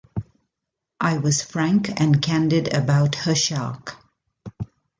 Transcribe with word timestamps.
I 0.99 1.19
was 1.19 1.43
frank 1.43 1.99
and 2.01 2.23
candid 2.23 2.73
about 2.73 3.13
her 3.13 3.35
shark. 3.35 3.97